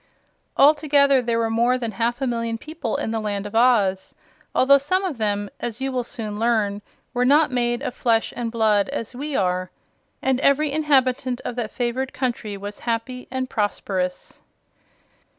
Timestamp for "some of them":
4.79-5.47